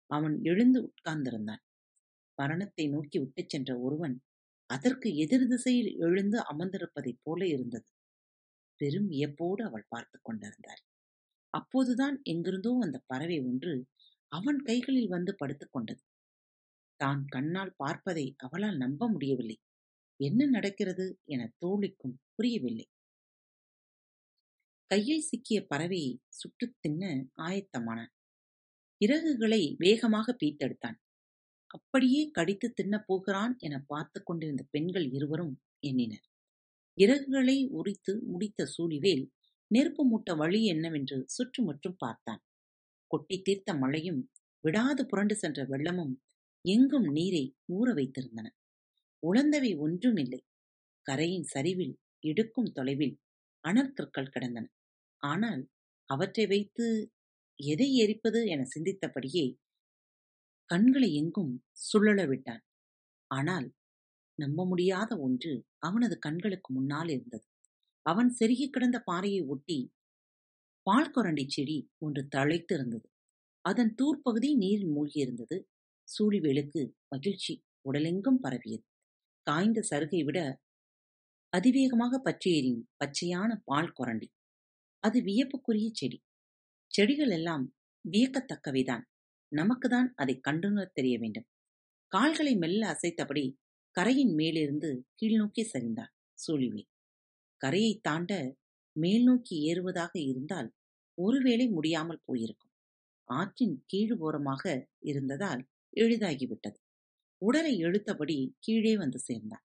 அவன் 0.09 0.35
எழுந்து 0.43 0.79
உட்கார்ந்திருந்தான். 0.85 1.63
மரணத்தை 2.39 2.85
நோக்கி 2.87 3.17
விட்டுச் 3.19 3.49
சென்ற 3.49 3.71
ஒருவன் 3.79 4.15
அதற்கு 4.69 5.07
எதிர் 5.15 5.47
திசையில் 5.47 5.91
எழுந்து 5.99 6.37
அமர்ந்திருப்பதைப் 6.51 7.21
போல 7.23 7.41
இருந்தது. 7.47 7.89
பெரும் 8.81 9.07
வியப்போடு 9.07 9.61
அவள் 9.63 9.89
பார்த்து 9.89 10.17
கொண்டிருந்தாள். 10.21 10.81
அப்போதுதான் 11.53 12.21
எங்கிருந்தோ 12.23 12.71
அந்த 12.79 12.97
பறவை 13.07 13.39
ஒன்று 13.39 13.73
அவன் 14.31 14.59
கைகளில் 14.59 15.07
வந்து 15.07 15.35
படுத்துக்கொண்டது 15.39 16.01
தான் 16.99 17.25
கண்ணால் 17.27 17.73
பார்ப்பதை 17.77 18.35
அவளால் 18.37 18.77
நம்ப 18.77 19.09
முடியவில்லை. 19.09 19.57
என்ன 20.19 20.45
நடக்கிறது 20.45 21.05
என 21.25 21.41
தோழிக்கும் 21.57 22.15
புரியவில்லை. 22.35 22.85
கையில் 24.91 25.21
சிக்கிய 25.21 25.67
பறவையை 25.75 26.13
சுட்டுத் 26.29 26.77
தின்ன 26.79 27.03
ஆயத்தமானான் 27.41 28.11
இறகுகளை 29.01 29.75
வேகமாக 29.77 30.35
பீத்தெடுத்தான். 30.45 30.97
அப்படியே 31.67 32.29
கடித்து 32.31 32.73
தின்னப் 32.81 33.05
போகிறான் 33.05 33.55
என 33.57 33.75
பார்த்து 33.87 34.23
கொண்டிருந்த 34.23 34.63
பெண்கள் 34.71 35.07
இருவரும் 35.11 35.53
எண்ணினர். 35.79 36.25
இறகுகளை 36.97 37.67
உரித்து 37.69 38.13
முடித்த 38.25 38.67
சூழிவேல் 38.77 39.25
நெருப்பு 39.71 40.03
மூட்ட 40.05 40.29
வழி 40.35 40.59
என்னவென்று 40.65 41.17
சுற்றுமுற்றும் 41.27 41.97
பார்த்தான். 41.97 42.41
கொட்டி 43.11 43.37
தீர்த்த 43.41 43.73
மழையும் 43.73 44.21
விடாது 44.63 45.01
புரண்டு 45.05 45.35
சென்ற 45.35 45.59
வெள்ளமும் 45.63 46.13
எங்கும் 46.65 47.07
நீரை 47.11 47.43
ஊற 47.73 47.87
வைத்திருந்தன. 47.93 48.47
உழந்தவை 49.23 49.71
ஒன்றும் 49.77 50.17
இல்லை 50.17 50.41
கரையின் 51.05 51.47
சரிவில் 51.47 51.95
இடுக்கும் 52.23 52.71
தொலைவில் 52.71 53.15
அனற்கற்கள் 53.63 54.33
கிடந்தன. 54.33 54.65
ஆனால் 55.23 55.61
அவற்றை 56.09 56.45
வைத்து 56.45 56.85
எதை 57.59 57.87
எரிப்பது 57.95 58.39
என 58.47 58.61
சிந்தித்தபடியே 58.75 59.45
கண்களை 60.69 61.09
எங்கும் 61.13 61.53
சுழல 61.85 62.19
விட்டான். 62.25 62.63
ஆனால் 63.31 63.67
நம்ப 64.39 64.65
முடியாத 64.65 65.11
ஒன்று 65.17 65.53
அவனது 65.79 66.15
கண்களுக்கு 66.19 66.69
முன்னால் 66.73 67.09
இருந்தது. 67.09 67.45
அவன் 68.05 68.29
செருகி 68.39 68.69
கிடந்த 68.69 68.97
பாறையை 68.99 69.41
ஒட்டி 69.45 69.79
பால்கொரண்டி 70.85 71.45
செடி 71.47 71.77
ஒன்று 71.97 72.27
தழைத்து 72.35 72.73
இருந்தது 72.73 73.07
அதன் 73.65 73.95
தூர்ப்பகுதி 73.95 74.49
நீரில் 74.55 74.91
மூழ்கியிருந்தது. 74.95 75.57
சூழிவேலுக்கு 76.07 76.81
மகிழ்ச்சி 77.07 77.53
உடலெங்கும் 77.85 78.39
பரவியது. 78.41 78.85
காய்ந்த 79.47 79.79
சருகை 79.89 80.23
விட 80.23 80.39
அதிவேகமாக 81.53 82.19
பற்றி 82.19 82.53
பச்சையான 82.99 83.51
பால் 83.63 83.93
கொரண்டி. 83.93 84.27
அது 85.03 85.21
வியப்புக்குரிய 85.21 85.89
செடி. 85.93 86.19
செடிகள் 86.91 87.29
எல்லாம் 87.29 87.65
வியக்கத்தக்கவைதான். 88.05 89.03
நமக்குதான் 89.51 90.09
அதை 90.15 90.39
கண்டுணர் 90.47 90.93
தெரிய 90.93 91.17
வேண்டும். 91.19 91.47
கால்களை 92.11 92.55
மெல்ல 92.55 92.81
அசைத்தபடி 92.87 93.45
கரையின் 93.95 94.33
மேலிருந்து 94.33 94.89
கீழ்நோக்கி 95.21 95.63
சரிந்தான் 95.73 96.13
சூழிவேல். 96.39 96.89
கரையை 97.63 97.93
தாண்ட 98.01 98.33
மேல் 98.95 99.23
நோக்கி 99.23 99.55
ஏறுவதாக 99.63 100.13
இருந்தால் 100.21 100.69
ஒருவேளை 101.17 101.65
முடியாமல் 101.67 102.23
போயிருக்கும். 102.25 102.73
ஆற்றின் 103.29 103.75
கீழ்போரமாக 103.93 104.63
இருந்ததால் 105.01 105.61
எளிதாகிவிட்டது. 105.97 106.79
உடலை 107.41 107.73
இழுத்தபடி 107.83 108.37
கீழே 108.59 108.93
வந்து 108.97 109.19
சேர்ந்தான். 109.19 109.65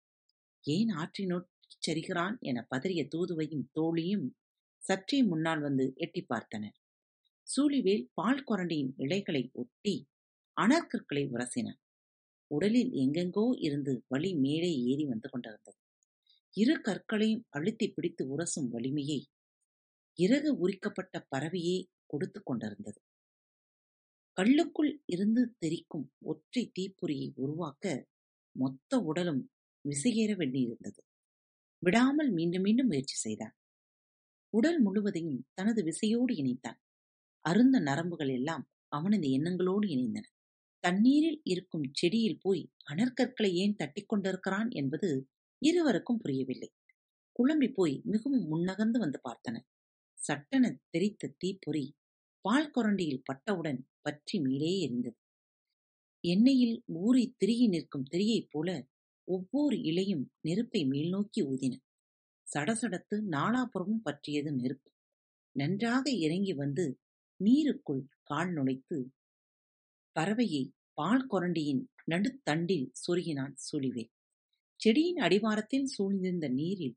ஏன் 0.65 0.91
ஆற்றி 0.95 1.23
நோக்கிச் 1.25 1.85
சரிகிறான் 1.87 2.35
என 2.39 2.67
பதறிய 2.69 3.01
தூதுவையும் 3.07 3.65
தோழியும் 3.73 4.27
சற்றே 4.81 5.19
முன்னால் 5.23 5.59
வந்து 5.59 5.85
எட்டி 5.95 6.21
பார்த்தனர். 6.33 6.75
சூழிவேல் 7.47 8.05
பால் 8.13 8.43
கொரண்டியின் 8.43 8.93
இலைகளை 8.97 9.43
ஒட்டி 9.53 9.95
அனற்கற்களை 10.57 11.23
உரசினான். 11.33 11.79
உடலில் 12.51 12.91
எங்கெங்கோ 13.03 13.45
இருந்து 13.57 13.93
வலி 14.07 14.31
மேலே 14.35 14.71
ஏறி 14.83 15.05
வந்து 15.05 15.27
கொண்டிருந்தது. 15.29 15.79
இரு 16.53 16.75
கற்களையும் 16.81 17.43
அழுத்தி 17.49 17.87
பிடித்து 17.89 18.23
உரசும் 18.27 18.69
வலிமையை 18.69 19.19
இறகு 20.19 20.51
உரிக்கப்பட்ட 20.57 21.15
பறவையே 21.35 21.77
கொடுத்து 22.05 22.43
கொண்டிருந்தது. 22.43 22.99
கல்லுக்குள் 24.37 25.01
இருந்து 25.05 25.55
தெரிக்கும் 25.59 26.07
ஒற்றை 26.21 26.71
தீப்பொறியை 26.79 27.27
உருவாக்க 27.35 27.85
மொத்த 28.55 28.99
உடலும் 28.99 29.41
விசையேற 29.85 30.31
வேண்டியிருந்தது. 30.37 30.99
விடாமல் 31.83 32.31
மீண்டும் 32.31 32.61
மீண்டும் 32.61 32.87
முயற்சி 32.87 33.15
செய்தான். 33.15 33.55
உடல் 34.53 34.79
முழுவதையும் 34.81 35.45
தனது 35.53 35.83
விசையோடு 35.83 36.33
இணைத்தான். 36.33 36.79
அருந்த 37.45 37.79
நரம்புகள் 37.79 38.31
எல்லாம் 38.31 38.63
அவனது 38.87 39.27
எண்ணங்களோடு 39.27 39.85
இணைந்தன. 39.87 40.25
தண்ணீரில் 40.83 41.41
இருக்கும் 41.43 41.87
செடியில் 41.91 42.41
போய் 42.41 42.63
அனற்கற்களை 42.91 43.51
ஏன் 43.53 43.75
தட்டிக் 43.75 44.09
கொண்டிருக்கிறான் 44.09 44.69
என்பது 44.71 45.09
இருவருக்கும் 45.61 46.17
புரியவில்லை. 46.17 46.69
குழம்பி 47.39 47.73
போய் 47.73 48.01
மிகவும் 48.03 48.45
முன்னகர்ந்து 48.51 48.97
வந்து 48.97 49.19
பார்த்தன 49.23 49.57
சட்டென 50.17 50.79
தெரித்த 50.89 51.33
தீப்பொறி 51.37 51.95
பால் 52.41 52.71
கொரண்டியில் 52.71 53.23
பட்டவுடன் 53.23 53.79
பற்றி 54.01 54.39
மேலே 54.39 54.71
எரிந்தது. 54.87 55.17
எண்ணெயில் 56.23 56.77
ஊறி 56.85 57.35
திரிகி 57.39 57.67
நிற்கும் 57.67 58.05
திரியைப் 58.11 58.49
போல 58.49 58.69
ஒவ்வொரு 59.27 59.81
இலையும் 59.81 60.31
நெருப்பை 60.41 60.81
மேல்நோக்கி 60.85 61.41
ஊதின. 61.41 61.73
சடசடத்து 62.47 63.15
நாலாபுறமும் 63.31 64.03
பற்றியது 64.03 64.51
நெருப்பு. 64.51 64.91
நன்றாக 65.55 66.09
இறங்கி 66.09 66.53
வந்து 66.53 66.85
நீருக்குள் 67.39 68.03
கால் 68.23 68.53
நுழைத்து 68.53 68.97
பறவையை 70.15 70.63
பால் 70.93 71.27
கொரண்டியின் 71.27 71.83
நடுத்தண்டில் 72.11 72.87
சொருகினான் 73.07 73.55
சுழிவேல். 73.71 74.11
செடியின் 74.87 75.17
அடிவாரத்தில் 75.17 75.87
சூழ்ந்திருந்த 75.97 76.49
நீரில் 76.49 76.93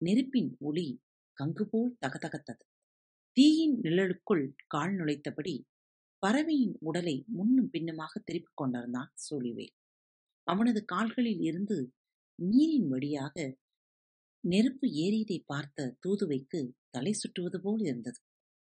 நெருப்பின் 0.00 0.56
ஒளி 0.58 1.00
கங்குபோல் 1.38 1.90
தகதகத்தது. 2.06 2.62
தீயின் 3.36 3.80
நிழலுக்குள் 3.80 4.54
கால் 4.66 4.94
நுழைத்தபடி 4.94 5.66
பறவையின் 6.18 6.76
உடலை 6.80 7.24
முன்னும் 7.26 7.70
பின்னுமாக 7.70 8.20
திருப்பிக் 8.24 8.56
கொண்டிருந்தான் 8.56 9.12
சூழிவேல். 9.16 9.74
அவனது 10.42 10.84
கால்களில் 10.84 11.40
இருந்து 11.40 11.92
நீரின் 12.38 12.88
வழியாக 12.88 13.56
நெருப்பு 14.40 14.88
ஏறியதை 14.88 15.38
பார்த்த 15.46 15.96
தூதுவைக்கு 16.00 16.72
தலை 16.90 17.12
சுற்றுவது 17.12 17.60
போல் 17.60 17.80
இருந்தது. 17.80 18.20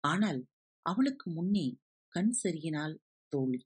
ஆனால் 0.00 0.46
அவளுக்கு 0.82 1.30
முன்னே 1.30 1.76
கண் 2.08 2.34
செருகினாள் 2.42 2.96
தோழி. 3.28 3.62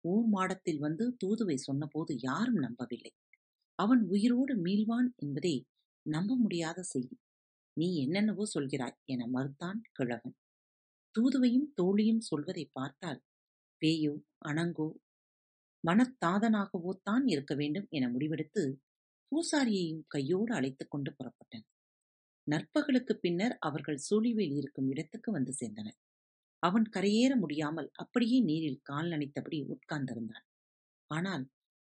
ஊர் 0.00 0.26
மாடத்தில் 0.26 0.78
வந்து 0.78 1.16
தூதுவை 1.24 1.54
சொன்னபோது 1.54 2.14
யாரும் 2.18 2.54
நம்பவில்லை. 2.54 3.12
அவன் 3.78 4.02
உயிரோடு 4.08 4.54
மீள்வான் 4.56 5.08
என்பதே 5.16 5.56
நம்ப 6.06 6.36
முடியாத 6.36 6.82
செய்தி. 6.82 7.16
நீ 7.76 7.88
என்னென்னவோ 8.04 8.44
சொல்கிறாய் 8.54 8.98
என 9.04 9.26
மறுத்தான் 9.26 9.80
கிழவன். 9.92 10.36
தூதுவையும் 11.14 11.68
தோழியும் 11.76 12.18
சொல்வதை 12.20 12.64
பார்த்தால் 12.72 13.20
பேயோ 13.82 14.14
அணங்கோ 14.46 14.88
மனத்தாதனாகவோ 15.84 16.92
தான் 17.02 17.26
இருக்க 17.26 17.54
வேண்டும் 17.54 17.86
என 17.88 18.08
முடிவெடுத்து 18.08 18.62
பூசாரியையும் 19.32 20.04
கையோடு 20.06 20.54
அழைத்துக் 20.54 20.90
கொண்டு 20.90 21.10
புறப்பட்டனர். 21.10 21.68
நற்பகலுக்கு 22.46 23.14
பின்னர் 23.14 23.54
அவர்கள் 23.58 24.04
சூழிவேல் 24.10 24.54
இருக்கும் 24.56 24.88
இடத்துக்கு 24.88 25.30
வந்து 25.32 25.52
சேர்ந்தனர். 25.52 25.98
அவன் 26.62 26.86
கரையேற 26.90 27.32
முடியாமல் 27.36 27.88
அப்படியே 27.92 28.38
நீரில் 28.40 28.80
கால் 28.82 29.08
நனைத்தபடி 29.08 29.58
உட்கார்ந்திருந்தான். 29.68 30.46
ஆனால் 31.10 31.44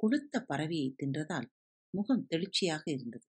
கொளுத்த 0.01 0.45
பறவையை 0.49 0.89
தின்றதால் 0.97 1.49
முகம் 1.95 2.27
தெளிச்சியாக 2.31 2.85
இருந்தது. 2.87 3.27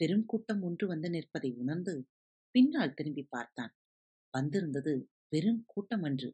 பெரும் 0.00 0.24
கூட்டம் 0.26 0.62
ஒன்று 0.62 0.86
வந்து 0.86 1.10
நிற்பதை 1.10 1.50
உணர்ந்து 1.52 1.94
பின்னால் 2.54 2.94
திரும்பி 2.94 3.24
பார்த்தான். 3.28 3.72
வந்திருந்தது 4.34 4.92
பெருங்கூட்டம் 5.32 6.04
அன்று. 6.04 6.30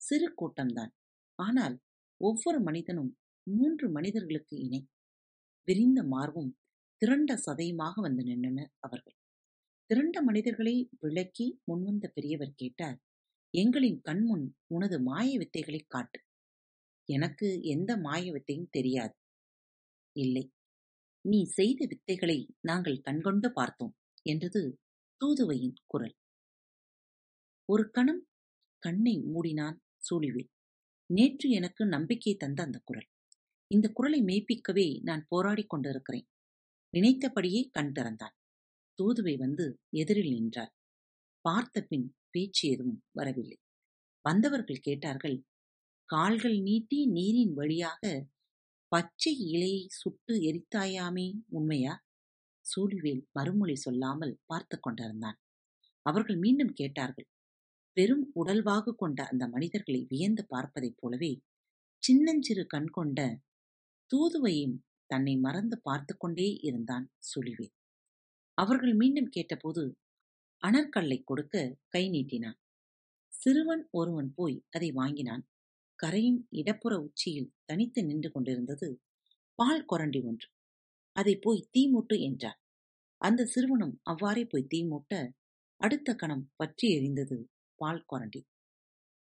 சிறு 0.00 0.28
கூட்டம்தான். 0.34 0.92
ஆனால் 1.38 1.76
ஒவ்வொரு 2.20 2.60
மனிதனும் 2.60 3.12
மூன்று 3.46 3.90
மனிதர்களுக்கு 3.90 4.56
இணை. 4.56 4.80
விரிந்த 5.68 6.02
மார்பும் 6.04 6.50
திரண்ட 7.02 7.32
சதையுமாக 7.46 7.94
வந்து 8.00 8.22
நின்றனர் 8.24 8.70
அவர்கள். 8.78 9.16
திரண்ட 9.90 10.22
மனிதர்களை 10.22 10.74
விளக்கி 11.00 11.46
முன்வந்த 11.64 12.06
பெரியவர் 12.08 12.54
கேட்டார் 12.54 12.98
எங்களின் 13.54 13.98
கண்முன் 14.00 14.46
உனது 14.66 15.02
மாய 15.02 15.30
வித்தைகளை 15.38 15.80
காட்டு. 15.86 16.18
எனக்கு 17.08 17.48
எந்த 17.64 17.96
மாய 17.96 18.32
வித்தையும் 18.32 18.70
தெரியாது. 18.70 19.14
இல்லை. 20.16 20.44
நீ 21.24 21.44
செய்த 21.44 21.86
வித்தைகளை 21.86 22.46
நாங்கள் 22.60 23.00
கண்கொண்டு 23.00 23.52
பார்த்தோம் 23.52 23.94
என்றது 24.22 24.78
தூதுவையின் 25.20 25.76
குரல். 25.86 26.16
ஒரு 27.68 27.90
கணம் 27.90 28.22
கண்ணை 28.78 29.14
மூடினான் 29.24 29.78
சூழிவேல். 30.02 30.50
நேற்று 31.10 31.50
எனக்கு 31.50 31.86
நம்பிக்கை 31.86 32.34
தந்த 32.36 32.62
அந்த 32.62 32.80
குரல். 32.84 33.08
இந்த 33.70 33.88
குரலை 33.88 34.20
மெய்ப்பிக்கவே 34.22 35.00
நான் 35.02 35.26
போராடிக் 35.30 35.66
கொண்டிருக்கிறேன். 35.66 36.26
நினைத்தபடியே 36.94 37.68
கண் 37.72 37.92
திறந்தான். 37.92 38.34
தூதுவை 38.98 39.36
வந்து 39.36 39.78
எதிரில் 39.90 40.32
நின்றார். 40.32 40.72
பார்த்த 41.40 41.82
பின் 41.82 42.06
பேச்சு 42.30 42.68
எதுவும் 42.68 43.02
வரவில்லை. 43.12 43.58
வந்தவர்கள் 44.24 44.80
கேட்டார்கள் 44.80 45.36
கால்கள் 46.08 46.58
நீட்டி 46.58 47.06
நீரின் 47.06 47.52
வழியாக 47.52 48.02
பச்சை 48.94 49.32
இலையை 49.52 49.86
சுட்டு 49.88 50.34
எரித்தாயாமே 50.34 51.40
உண்மையா? 51.48 51.94
சூழிவேல் 52.64 53.22
மறுமொழி 53.32 53.74
சொல்லாமல் 53.74 54.40
பார்த்து 54.46 54.80
கொண்டிருந்தான். 54.80 55.38
அவர்கள் 56.02 56.36
மீண்டும் 56.36 56.72
கேட்டார்கள் 56.72 57.28
பெரும் 57.92 58.32
உடல்வாகு 58.34 58.92
கொண்ட 58.94 59.24
அந்த 59.24 59.48
மனிதர்களை 59.48 60.06
வியந்து 60.08 60.46
பார்ப்பதைப் 60.54 60.96
போலவே 60.96 61.32
சின்னஞ்சிறு 62.02 62.66
கண் 62.66 62.90
கொண்ட 62.90 63.40
தூதுவையும் 64.10 64.76
தன்னை 65.06 65.36
மறந்து 65.36 65.80
பார்த்து 65.80 66.16
கொண்டே 66.16 66.48
இருந்தான் 66.60 67.12
சுழிவேல். 67.34 67.74
அவர்கள் 68.58 68.94
மீண்டும் 68.94 69.28
கேட்டபோது 69.28 69.98
அனற்கல்லை 70.62 71.22
கொடுக்க 71.24 71.76
கை 71.88 72.10
நீட்டினான். 72.10 72.58
சிறுவன் 73.32 73.88
ஒருவன் 73.90 74.32
போய் 74.34 74.64
அதை 74.70 74.92
வாங்கினான். 74.92 75.44
கரையின் 76.04 76.40
இடப்புற 76.52 76.94
உச்சியில் 77.06 77.52
தனித்து 77.64 78.00
நின்று 78.04 78.28
கொண்டிருந்தது 78.30 78.88
பால் 79.58 79.84
கொரண்டி 79.84 80.20
ஒன்று. 80.22 80.48
அதை 81.16 81.34
போய் 81.36 81.68
தீமூட்டு 81.74 82.16
என்றார் 82.20 82.58
அந்த 83.20 83.46
சிறுவனும் 83.52 83.94
அவ்வாறே 84.02 84.44
போய் 84.44 84.68
தீ 84.68 84.80
மூட்ட 84.84 85.12
அடுத்த 85.80 86.08
கணம் 86.14 86.44
பற்றி 86.56 86.86
எரிந்தது 86.96 87.36
பால் 87.80 88.04
கொரண்டி. 88.10 88.40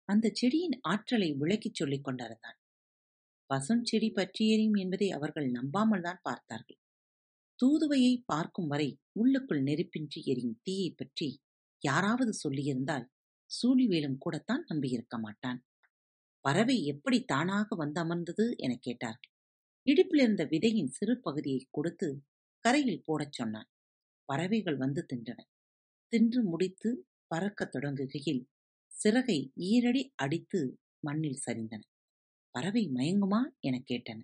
அந்த 0.10 0.26
செடியின் 0.34 0.76
ஆற்றலை 0.84 1.30
விளக்கிச் 1.34 1.78
சொல்லிக் 1.80 2.06
கொண்டிருந்தான் 2.06 2.58
பசும் 3.50 3.84
செடி 3.84 4.10
பற்றி 4.12 4.44
எரியும் 4.54 4.78
என்பதை 4.84 5.08
அவர்கள் 5.12 5.48
நம்பாமல் 5.52 6.06
தான் 6.08 6.22
பார்த்தார்கள். 6.24 6.80
தூதுவையை 7.60 8.14
பார்க்கும் 8.26 8.68
வரை 8.68 8.90
உள்ளுக்குள் 9.14 9.62
நெருப்பின்றி 9.62 10.22
எரியும் 10.26 10.58
தீயை 10.64 10.90
பற்றி 10.92 11.30
யாராவது 11.82 12.34
சொல்லியிருந்தால் 12.44 13.06
சூழிவேலும் 13.52 14.18
கூடத்தான் 14.18 14.64
நம்பியிருக்க 14.70 15.16
மாட்டான். 15.18 15.60
பறவை 16.48 16.86
எப்படி 16.86 17.24
தானாக 17.24 17.76
வந்து 17.76 18.02
அமர்ந்தது 18.02 18.56
எனக் 18.58 18.82
கேட்டார் 18.82 19.18
இடுப்பில் 19.88 20.22
இருந்த 20.22 20.44
விதையின் 20.46 20.88
சிறு 20.88 21.20
பகுதியை 21.20 21.68
கொடுத்து 21.72 22.08
கரையில் 22.66 23.04
போடச் 23.04 23.32
சொன்னான். 23.32 23.70
பறவைகள் 24.26 24.78
வந்து 24.78 25.06
தின்றன. 25.14 25.40
தின்று 26.14 26.44
முடித்து 26.44 26.90
பறக்கத் 27.32 27.74
தொடங்குகையில் 27.76 28.42
சிறகை 28.92 29.52
ஈரடி 29.64 30.12
அடித்து 30.16 30.62
மண்ணில் 31.00 31.42
சரிந்தன. 31.46 31.82
பறவை 32.56 32.90
மயங்குமா 32.94 33.42
எனக் 33.60 33.88
கேட்டன. 33.88 34.20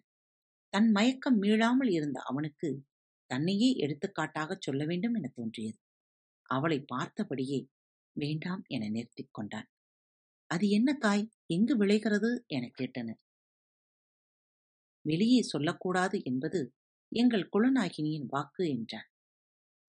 தன் 0.70 0.92
மயக்கம் 0.92 1.42
மீளாமல் 1.42 1.92
இருந்த 1.92 2.20
அவனுக்கு 2.22 2.70
தன்னையே 3.30 3.76
எடுத்துக்காட்டாகச் 3.78 4.62
சொல்ல 4.62 4.86
வேண்டும் 4.86 5.14
என 5.14 5.32
தோன்றியது. 5.34 5.80
அவளை 6.50 6.86
பார்த்தபடியே 6.94 7.60
வேண்டாம் 8.16 8.64
என 8.68 8.90
நிறுத்திக் 8.90 9.34
கொண்டான். 9.34 9.70
அது 10.50 10.70
என்ன 10.70 10.90
காய் 10.94 11.30
எங்கு 11.46 11.78
விளைகிறது? 11.78 12.44
எனக் 12.48 12.78
கேட்டன 12.78 13.10
வெளியே 15.06 15.42
சொல்லக்கூடாது 15.42 16.18
என்பது 16.24 16.60
எங்கள் 17.12 17.50
குலநாகினியின் 17.54 18.28
வாக்கு 18.28 18.64
என்றான். 18.70 19.10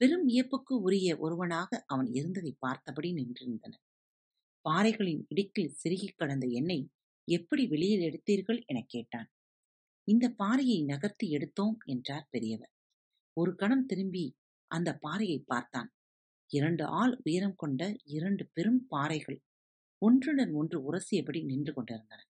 பெரும் 0.01 0.25
வியப்புக்கு 0.29 0.75
உரிய 0.81 1.17
ஒருவனாக 1.19 1.85
அவன் 1.87 2.09
இருந்ததை 2.13 2.53
பார்த்தபடி 2.59 3.11
நின்றிருந்தன 3.13 3.75
பாறைகளின் 4.65 5.23
இடுக்கில் 5.29 5.75
செருகிக் 5.83 6.17
கடந்த 6.17 6.47
எண்ணெய் 6.51 6.87
எப்படி 7.29 7.67
வெளியில் 7.67 8.05
எடுத்தீர்கள்? 8.09 8.61
எனக் 8.67 8.89
கேட்டான். 8.89 9.29
இந்த 10.09 10.29
பாறையை 10.37 10.85
நகர்த்தி 10.85 11.27
எடுத்தோம் 11.31 11.77
என்றார் 11.85 12.29
பெரியவர். 12.31 12.73
ஒரு 13.37 13.55
கணம் 13.55 13.87
திரும்பி 13.87 14.25
அந்த 14.71 14.91
பாறையை 15.01 15.39
பார்த்தான். 15.47 15.91
இரண்டு 16.51 16.85
ஆள் 16.85 17.21
உயரம் 17.25 17.57
கொண்ட 17.57 17.83
இரண்டு 18.05 18.45
பெரும் 18.53 18.87
பாறைகள் 18.89 19.39
ஒன்றுடன் 20.05 20.53
ஒன்று 20.53 20.79
உரசியபடி 20.89 21.45
நின்று 21.45 21.73
கொண்டிருந்தன. 21.75 22.23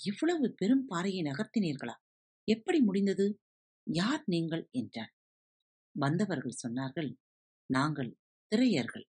இவ்வளவு 0.00 0.46
பெரும் 0.56 0.86
பாறையை 0.86 1.20
நகர்த்தினீர்களா? 1.22 1.96
எப்படி 2.48 2.78
முடிந்தது? 2.80 3.26
யார் 3.90 4.22
நீங்கள்? 4.26 4.68
என்றான். 4.70 5.12
வந்தவர்கள் 5.98 6.60
சொன்னார்கள் 6.62 7.10
நாங்கள் 7.70 8.10
திரையர்கள். 8.52 9.06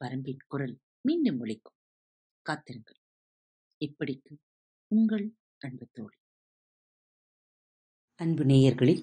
பரம்பின் 0.00 0.42
குரல் 0.48 0.74
மீண்டும் 1.00 1.38
ஒழிக்கும் 1.44 1.78
காத்திருங்கள். 2.42 2.98
இப்படிக்கு 3.80 4.32
உங்கள் 4.94 5.26
அன்பு 5.58 5.86
தோழி. 5.92 6.18
அன்பு 8.20 8.44
நேயர்களில் 8.44 9.02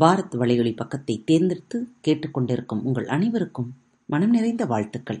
பாரத் 0.00 0.34
வலையொலி 0.34 0.76
பக்கத்தை 0.76 1.14
தேர்ந்தெடுத்து 1.24 1.76
கேட்டுக்கொண்டிருக்கும் 2.06 2.84
உங்கள் 2.84 3.08
அனைவருக்கும் 3.08 3.70
மனம் 4.06 4.30
நிறைந்த 4.30 4.64
வாழ்த்துக்கள். 4.66 5.20